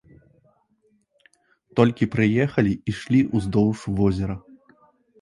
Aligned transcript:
Толькі 1.81 2.09
прыехалі, 2.17 2.73
ішлі 2.95 3.21
ўздоўж 3.37 3.89
возера. 4.05 4.35